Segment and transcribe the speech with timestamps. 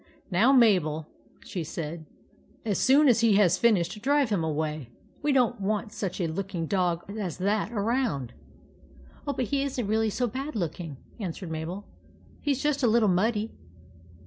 [0.31, 1.05] "Now, Mabel,"
[1.45, 2.07] she said,"
[2.65, 4.89] as soon as he has finished, drive him away.
[5.21, 8.33] We don't want such a looking dog as that around.""
[9.27, 11.85] Oh, he is n't really so bad looking," an swered Mabel."
[12.41, 13.53] He 's just a little muddy."